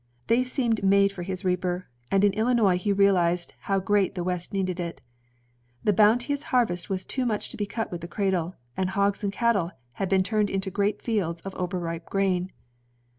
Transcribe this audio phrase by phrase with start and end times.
[0.25, 4.51] They seemed made for his reaper, and in Illinois he realized how greatly the West
[4.51, 4.99] needed it.
[5.83, 9.31] The bounteous harvest was too much to be cut with the cradle, and hogs and
[9.31, 12.51] cattle had been turned into great fields of over ripe grain.